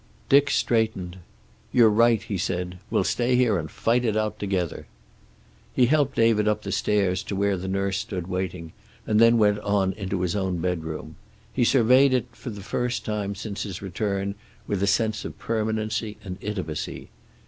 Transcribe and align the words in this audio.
Dick 0.29 0.49
straightened. 0.49 1.17
"You're 1.71 1.87
right," 1.91 2.23
he 2.23 2.35
said. 2.35 2.79
"We'll 2.89 3.03
stay 3.03 3.35
here 3.35 3.59
and 3.59 3.69
fight 3.69 4.03
it 4.03 4.17
out 4.17 4.39
together." 4.39 4.87
He 5.75 5.85
helped 5.85 6.15
David 6.15 6.47
up 6.47 6.63
the 6.63 6.71
stairs 6.71 7.21
to 7.21 7.35
where 7.35 7.55
the 7.55 7.67
nurse 7.67 7.99
stood 7.99 8.25
waiting, 8.25 8.73
and 9.05 9.19
then 9.21 9.37
went 9.37 9.59
on 9.59 9.93
into 9.93 10.21
his 10.21 10.35
own 10.35 10.57
bedroom. 10.57 11.17
He 11.53 11.63
surveyed 11.63 12.15
it 12.15 12.29
for 12.35 12.49
the 12.49 12.61
first 12.63 13.05
time 13.05 13.35
since 13.35 13.61
his 13.61 13.83
return 13.83 14.33
with 14.65 14.81
a 14.81 14.87
sense 14.87 15.23
of 15.23 15.37
permanency 15.37 16.17
and 16.23 16.39
intimacy. 16.41 17.09